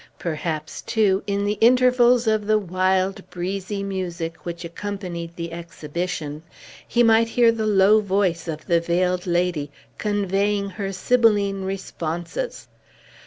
[0.17, 6.41] Perhaps, too, in the intervals of the wild breezy music which accompanied the exhibition,
[6.87, 9.69] he might hear the low voice of the Veiled Lady,
[9.99, 12.67] conveying her sibylline responses.